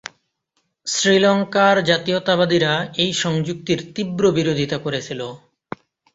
শ্রীলঙ্কার 0.87 1.75
জাতীয়তাবাদীরা 1.83 2.73
এই 2.95 3.11
সংযুক্তির 3.15 3.79
তীব্র 3.95 4.23
বিরোধিতা 4.31 4.77
করেছিল। 4.77 5.21